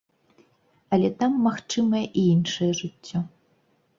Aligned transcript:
Але 0.95 1.09
там 1.19 1.31
магчымае 1.47 2.03
і 2.05 2.21
іншае 2.33 2.71
жыццё. 2.83 3.19